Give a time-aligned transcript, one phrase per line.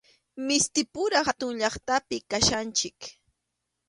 [0.47, 2.99] Mistipura hatun llaqtapim kachkanchik.